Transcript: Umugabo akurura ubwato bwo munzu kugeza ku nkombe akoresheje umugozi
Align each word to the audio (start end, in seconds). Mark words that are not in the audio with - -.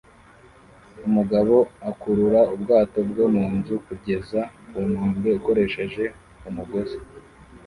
Umugabo 1.07 1.55
akurura 1.89 2.41
ubwato 2.53 2.99
bwo 3.09 3.25
munzu 3.35 3.73
kugeza 3.87 4.39
ku 4.67 4.77
nkombe 4.89 5.29
akoresheje 5.39 6.03
umugozi 6.49 6.97